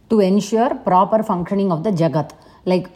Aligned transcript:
to 0.10 0.20
ensure 0.20 0.74
proper 0.74 1.22
functioning 1.22 1.72
of 1.72 1.84
the 1.84 1.92
Jagat. 1.92 2.32
Like 2.66 2.88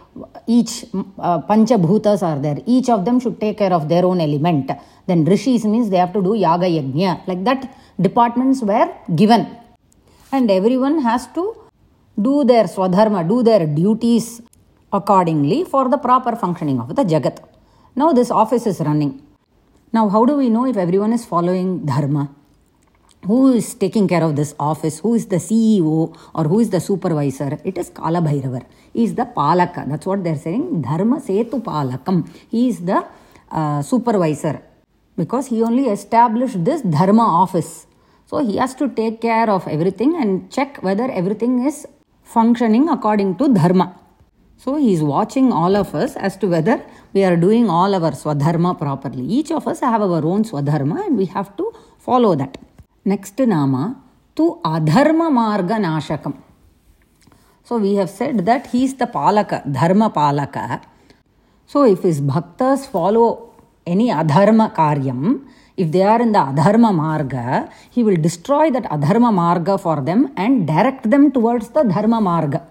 each 0.47 0.85
uh, 1.19 1.41
Panchabhutas 1.41 2.23
are 2.23 2.39
there, 2.39 2.57
each 2.65 2.89
of 2.89 3.05
them 3.05 3.19
should 3.19 3.39
take 3.39 3.59
care 3.59 3.71
of 3.71 3.87
their 3.87 4.03
own 4.03 4.19
element. 4.19 4.71
Then 5.05 5.25
Rishis 5.25 5.63
means 5.63 5.89
they 5.91 5.97
have 5.97 6.13
to 6.13 6.23
do 6.23 6.33
Yaga 6.33 6.65
Yajna. 6.65 7.27
Like 7.27 7.43
that, 7.43 7.77
departments 7.99 8.63
were 8.63 8.91
given. 9.15 9.47
And 10.31 10.49
everyone 10.49 11.01
has 11.03 11.27
to 11.35 11.55
do 12.19 12.43
their 12.43 12.63
Swadharma, 12.63 13.27
do 13.27 13.43
their 13.43 13.67
duties 13.67 14.41
accordingly 14.91 15.65
for 15.65 15.87
the 15.87 15.97
proper 15.97 16.35
functioning 16.35 16.79
of 16.79 16.95
the 16.95 17.03
Jagat. 17.03 17.37
Now 17.95 18.11
this 18.11 18.31
office 18.31 18.65
is 18.65 18.79
running. 18.79 19.21
Now, 19.93 20.07
how 20.07 20.23
do 20.23 20.37
we 20.37 20.49
know 20.49 20.65
if 20.65 20.77
everyone 20.77 21.11
is 21.11 21.25
following 21.25 21.85
Dharma? 21.85 22.29
Who 23.25 23.51
is 23.53 23.73
taking 23.73 24.07
care 24.07 24.23
of 24.23 24.37
this 24.37 24.55
office? 24.57 24.99
Who 24.99 25.15
is 25.15 25.25
the 25.25 25.35
CEO 25.35 26.15
or 26.33 26.43
who 26.45 26.61
is 26.61 26.69
the 26.69 26.79
supervisor? 26.79 27.59
It 27.65 27.77
is 27.77 27.89
Kala 27.89 28.21
Bhairavar. 28.21 28.63
He 28.93 29.03
is 29.03 29.15
the 29.15 29.25
Palaka. 29.25 29.89
That's 29.89 30.05
what 30.05 30.23
they're 30.23 30.37
saying. 30.37 30.83
Dharma 30.83 31.17
Setu 31.19 31.61
Palakam. 31.61 32.25
He 32.49 32.69
is 32.69 32.79
the 32.79 33.05
uh, 33.51 33.81
supervisor 33.81 34.61
because 35.17 35.47
he 35.47 35.61
only 35.61 35.87
established 35.89 36.63
this 36.63 36.81
Dharma 36.81 37.23
office. 37.23 37.85
So 38.27 38.37
he 38.37 38.55
has 38.57 38.73
to 38.75 38.87
take 38.87 39.19
care 39.19 39.49
of 39.49 39.67
everything 39.67 40.15
and 40.15 40.49
check 40.49 40.81
whether 40.81 41.11
everything 41.11 41.65
is 41.65 41.85
functioning 42.23 42.87
according 42.87 43.35
to 43.39 43.53
Dharma. 43.53 43.99
So 44.63 44.75
he 44.77 44.93
is 44.93 45.01
watching 45.01 45.51
all 45.51 45.75
of 45.75 45.95
us 45.95 46.15
as 46.15 46.37
to 46.37 46.47
whether 46.47 46.75
we 47.13 47.23
are 47.23 47.35
doing 47.35 47.67
all 47.67 47.95
our 47.95 48.11
swadharma 48.11 48.77
properly. 48.77 49.23
Each 49.37 49.51
of 49.51 49.67
us 49.67 49.79
have 49.79 50.03
our 50.03 50.23
own 50.23 50.43
swadharma 50.43 51.05
and 51.07 51.17
we 51.17 51.25
have 51.25 51.57
to 51.57 51.73
follow 51.97 52.35
that. 52.35 52.59
Next 53.03 53.39
nama, 53.39 53.99
tu 54.35 54.61
adharma 54.63 55.27
marga 55.39 55.77
nashakam. 55.87 56.35
So 57.63 57.77
we 57.77 57.95
have 57.95 58.11
said 58.11 58.45
that 58.45 58.67
he 58.67 58.83
is 58.83 58.93
the 58.93 59.07
palaka, 59.07 59.59
dharma 59.71 60.11
palaka. 60.11 60.83
So 61.65 61.83
if 61.83 62.03
his 62.03 62.21
bhaktas 62.21 62.85
follow 62.85 63.55
any 63.87 64.09
adharma 64.09 64.75
karyam, 64.75 65.47
if 65.75 65.91
they 65.91 66.03
are 66.03 66.21
in 66.21 66.33
the 66.33 66.39
adharma 66.39 66.91
marga, 66.93 67.71
he 67.89 68.03
will 68.03 68.17
destroy 68.17 68.69
that 68.69 68.83
adharma 68.83 69.31
marga 69.33 69.81
for 69.81 70.01
them 70.01 70.31
and 70.37 70.67
direct 70.67 71.09
them 71.09 71.31
towards 71.31 71.69
the 71.69 71.81
dharma 71.81 72.21
marga. 72.21 72.61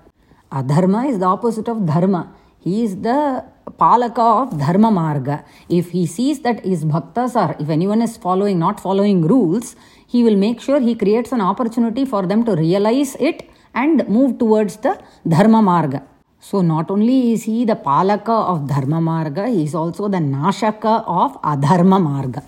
Adharma 0.53 1.09
is 1.09 1.19
the 1.19 1.27
opposite 1.27 1.69
of 1.69 1.87
dharma. 1.87 2.33
He 2.59 2.85
is 2.85 2.97
the 2.97 3.45
palaka 3.79 4.43
of 4.43 4.59
dharma 4.59 4.91
marga. 4.91 5.45
If 5.69 5.91
he 5.91 6.07
sees 6.07 6.41
that 6.41 6.65
his 6.65 6.85
bhaktas 6.85 7.37
are, 7.37 7.57
if 7.61 7.69
anyone 7.69 8.03
is 8.03 8.17
following, 8.17 8.59
not 8.59 8.81
following 8.81 9.23
rules, 9.23 9.77
he 10.09 10.25
will 10.25 10.37
make 10.37 10.61
sure 10.61 10.81
he 10.81 10.95
creates 10.95 11.31
an 11.33 11.41
opportunity 11.41 12.05
for 12.05 12.27
them 12.27 12.45
to 12.45 12.57
realize 12.57 13.17
it 13.21 13.49
and 13.75 14.07
move 14.09 14.39
towards 14.39 14.77
the 14.79 15.01
dharma 15.27 15.63
marga. 15.63 16.03
So 16.41 16.63
not 16.63 16.91
only 16.91 17.33
is 17.33 17.45
he 17.45 17.65
the 17.65 17.77
palaka 17.77 18.49
of 18.53 18.67
dharma 18.67 19.01
marga, 19.01 19.49
he 19.49 19.65
is 19.65 19.75
also 19.75 20.09
the 20.09 20.19
nashaka 20.19 21.05
of 21.07 21.41
adharma 21.43 22.01
marga. 22.01 22.45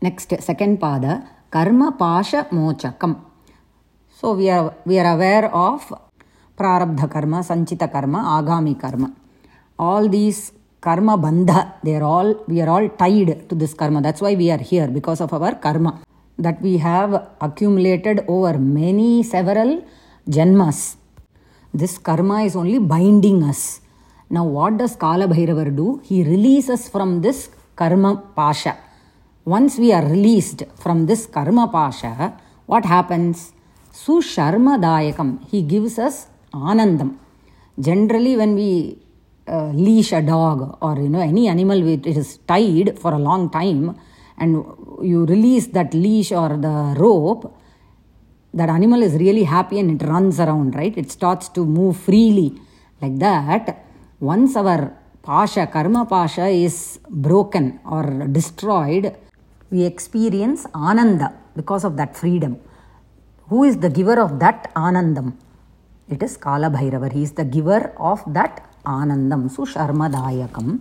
Next, 0.00 0.30
second 0.40 0.80
pada, 0.80 1.26
karma 1.50 1.92
pasha 1.92 2.46
mochakam. 2.50 3.20
So 4.18 4.32
we 4.32 4.48
are 4.48 4.74
we 4.86 4.98
are 4.98 5.14
aware 5.14 5.52
of 5.54 5.92
prarabdha 6.56 7.10
karma, 7.10 7.38
sanchita 7.38 7.90
karma, 7.90 8.18
agami 8.40 8.78
karma. 8.80 9.12
All 9.78 10.08
these 10.08 10.52
karma 10.80 11.18
bandha, 11.18 11.74
they 11.82 11.94
are 11.96 12.02
all 12.02 12.44
we 12.48 12.60
are 12.60 12.68
all 12.68 12.88
tied 12.88 13.48
to 13.48 13.54
this 13.54 13.74
karma. 13.74 14.00
That's 14.00 14.20
why 14.20 14.34
we 14.34 14.50
are 14.50 14.58
here 14.58 14.88
because 14.88 15.20
of 15.20 15.32
our 15.32 15.54
karma 15.54 16.02
that 16.38 16.60
we 16.60 16.78
have 16.78 17.28
accumulated 17.40 18.24
over 18.28 18.58
many 18.58 19.22
several 19.22 19.84
janmas. 20.28 20.96
This 21.72 21.98
karma 21.98 22.42
is 22.44 22.56
only 22.56 22.78
binding 22.78 23.42
us. 23.42 23.80
Now, 24.28 24.44
what 24.44 24.76
does 24.78 24.96
Kala 24.96 25.28
Bhairavar 25.28 25.74
do? 25.74 26.00
He 26.04 26.24
releases 26.24 26.88
from 26.88 27.20
this 27.20 27.50
karma 27.76 28.16
pasha. 28.34 28.76
Once 29.44 29.78
we 29.78 29.92
are 29.92 30.04
released 30.04 30.64
from 30.76 31.06
this 31.06 31.26
karma 31.26 31.68
pasha, 31.68 32.36
what 32.66 32.84
happens? 32.84 33.52
Susharma 33.92 34.78
dayakam. 34.86 35.46
He 35.48 35.62
gives 35.62 35.98
us 35.98 36.26
anandam. 36.70 37.16
Generally, 37.78 38.36
when 38.36 38.54
we 38.54 38.98
uh, 39.48 39.70
leash 39.86 40.12
a 40.12 40.22
dog 40.22 40.78
or 40.80 40.96
you 40.96 41.08
know 41.08 41.20
any 41.20 41.48
animal, 41.48 41.86
it 41.86 42.06
is 42.06 42.38
tied 42.48 42.98
for 42.98 43.12
a 43.14 43.18
long 43.18 43.50
time, 43.50 43.96
and 44.38 44.64
you 45.02 45.24
release 45.26 45.66
that 45.68 45.92
leash 45.94 46.32
or 46.32 46.56
the 46.56 46.94
rope, 46.98 47.54
that 48.54 48.68
animal 48.68 49.02
is 49.02 49.14
really 49.14 49.44
happy 49.44 49.78
and 49.78 50.00
it 50.00 50.06
runs 50.06 50.40
around, 50.40 50.74
right? 50.74 50.96
It 50.96 51.10
starts 51.10 51.48
to 51.50 51.64
move 51.64 51.96
freely. 51.96 52.58
Like 53.02 53.18
that, 53.18 53.84
once 54.20 54.56
our 54.56 54.96
pasha, 55.22 55.66
karma 55.66 56.06
pasha 56.06 56.46
is 56.46 56.98
broken 57.08 57.78
or 57.84 58.26
destroyed, 58.26 59.14
we 59.70 59.84
experience 59.84 60.66
ananda 60.74 61.34
because 61.54 61.84
of 61.84 61.96
that 61.98 62.16
freedom. 62.16 62.58
Who 63.48 63.64
is 63.64 63.78
the 63.78 63.90
giver 63.90 64.18
of 64.20 64.38
that 64.40 64.72
anandam? 64.74 65.34
It 66.08 66.22
is 66.22 66.36
Kala 66.36 66.70
Bhairavar. 66.70 67.12
He 67.12 67.24
is 67.24 67.32
the 67.32 67.44
giver 67.44 67.92
of 67.98 68.22
that 68.32 68.64
anandam. 68.84 69.50
Susharmadayakam. 69.50 70.80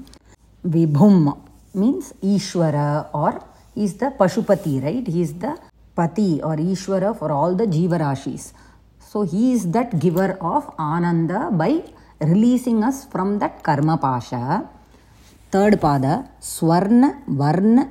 Vibhum 0.65 1.37
means 1.73 2.13
Ishwara 2.23 3.09
or 3.13 3.43
He's 3.75 3.95
the 3.95 4.05
Pashupati, 4.05 4.81
right? 4.81 5.05
He 5.05 5.21
is 5.21 5.33
the 5.33 5.57
Pati 5.95 6.41
or 6.41 6.55
Ishvara 6.55 7.17
for 7.17 7.31
all 7.31 7.55
the 7.55 7.65
Jivarashis. 7.65 8.53
So 8.99 9.23
he 9.23 9.51
is 9.53 9.71
that 9.71 9.99
giver 9.99 10.37
of 10.39 10.73
Ananda 10.79 11.49
by 11.51 11.83
releasing 12.21 12.83
us 12.83 13.05
from 13.05 13.39
that 13.39 13.63
Karma 13.63 13.97
Pasha. 13.97 14.69
Third 15.51 15.79
Varna, 15.81 16.29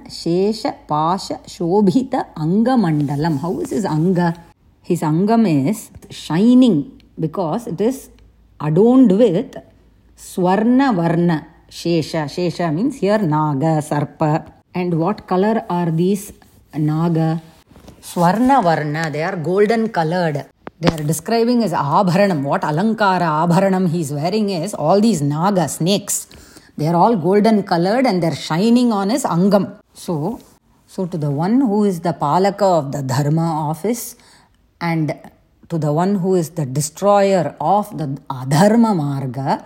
Shesha, 0.08 0.74
Pasha, 0.86 1.40
Shobhita, 1.46 2.26
Anga 2.36 2.72
Mandalam. 2.72 3.40
How 3.40 3.58
is 3.60 3.70
his 3.70 3.84
Anga? 3.84 4.34
His 4.82 5.00
Angam 5.00 5.68
is 5.68 5.90
shining 6.10 6.93
because 7.18 7.66
it 7.66 7.80
is 7.80 8.10
adorned 8.60 9.12
with 9.12 9.56
Swarna 10.16 10.94
Varna. 10.94 11.46
Shesha. 11.70 12.24
Shesha 12.26 12.72
means 12.72 12.96
here 12.96 13.18
Naga, 13.18 13.82
Sarpa. 13.82 14.52
And 14.74 14.98
what 14.98 15.26
color 15.26 15.64
are 15.68 15.90
these 15.90 16.32
Naga? 16.74 17.42
Swarna 18.00 18.62
Varna. 18.62 19.10
They 19.10 19.22
are 19.22 19.36
golden 19.36 19.88
colored. 19.88 20.46
They 20.80 20.88
are 20.88 21.02
describing 21.02 21.62
as 21.64 21.72
Abharanam. 21.72 22.42
What 22.42 22.62
Alankara 22.62 23.46
Abharanam 23.46 23.90
he 23.90 24.02
is 24.02 24.12
wearing 24.12 24.50
is 24.50 24.74
all 24.74 25.00
these 25.00 25.22
Naga, 25.22 25.68
snakes. 25.68 26.28
They 26.76 26.86
are 26.86 26.96
all 26.96 27.16
golden 27.16 27.62
colored 27.62 28.06
and 28.06 28.22
they 28.22 28.28
are 28.28 28.34
shining 28.34 28.92
on 28.92 29.10
his 29.10 29.24
Angam. 29.24 29.80
So, 29.94 30.40
so 30.86 31.06
to 31.06 31.16
the 31.16 31.30
one 31.30 31.60
who 31.60 31.84
is 31.84 32.00
the 32.00 32.12
Palaka 32.12 32.62
of 32.62 32.92
the 32.92 33.02
Dharma 33.02 33.68
office 33.70 34.16
and 34.80 35.14
to 35.68 35.78
the 35.78 35.92
one 35.92 36.16
who 36.16 36.34
is 36.34 36.50
the 36.50 36.66
destroyer 36.66 37.56
of 37.60 37.96
the 37.96 38.06
Adharma 38.28 38.92
Marga, 39.02 39.64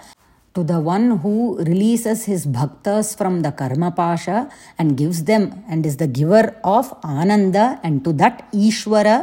to 0.55 0.65
the 0.65 0.81
one 0.81 1.19
who 1.23 1.35
releases 1.71 2.25
his 2.25 2.47
bhaktas 2.47 3.17
from 3.19 3.35
the 3.45 3.53
karma 3.61 3.91
pasha 3.99 4.39
and 4.79 4.97
gives 5.01 5.25
them 5.31 5.45
and 5.69 5.87
is 5.91 5.97
the 6.03 6.09
giver 6.19 6.45
of 6.65 6.87
ananda 7.05 7.67
and 7.85 8.03
to 8.05 8.13
that 8.23 8.37
ishvara 8.53 9.19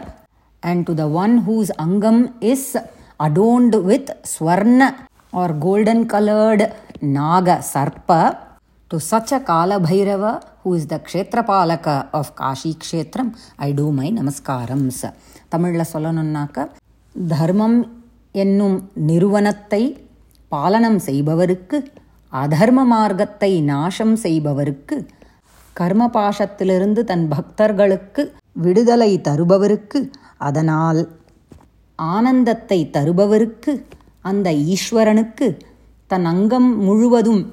and 0.64 0.86
to 0.88 0.94
the 1.02 1.08
one 1.24 1.34
whose 1.48 1.72
angam 1.86 2.20
is 2.54 2.64
adorned 3.28 3.76
with 3.90 4.08
swarna 4.34 4.90
or 5.40 5.50
golden 5.68 6.08
colored 6.14 6.64
naga 7.18 7.58
sarpa 7.74 8.22
to 8.90 9.00
such 9.12 9.32
a 9.38 9.42
kala 9.52 9.78
bhairava 9.88 10.34
who 10.62 10.74
is 10.80 10.86
the 10.94 11.00
kshetrapalaka 11.08 11.96
of 12.20 12.28
kashi 12.42 12.74
kshetram 12.84 13.30
i 13.68 13.72
do 13.82 13.88
my 14.00 14.10
namaskaram's 14.20 15.04
தமிழில் 15.50 15.92
சொல்லணுன்னாக்க 15.92 16.66
தர்மம் 17.16 17.78
என்னும் 18.36 18.78
நிறுவனத்தை 19.06 19.82
பாலனம் 20.52 21.00
செய்பவருக்கு 21.06 21.78
அதர்ம 22.34 22.80
மார்க்கத்தை 22.86 23.52
நாசம் 23.64 24.16
செய்பவருக்கு 24.24 24.96
கர்ம 25.76 26.04
பாஷத்திலிருந்து 26.08 27.02
தன் 27.04 27.26
பக்தர்களுக்கு 27.28 28.24
விடுதலை 28.58 29.12
தருபவருக்கு 29.22 30.00
அதனால் 30.40 31.02
ஆனந்தத்தை 32.00 32.80
தருபவருக்கு 32.94 33.74
அந்த 34.26 34.50
ஈஸ்வரனுக்கு 34.68 35.48
தன் 36.10 36.26
அங்கம் 36.26 36.70
முழுவதும் 36.80 37.44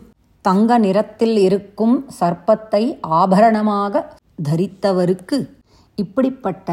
தங்க 0.44 0.78
நிறத்தில் 0.78 1.36
இருக்கும் 1.40 1.96
சர்ப்பத்தை 2.20 2.82
ஆபரணமாக 3.18 4.04
தரித்தவருக்கு 4.42 5.38
இப்படிப்பட்ட 5.98 6.68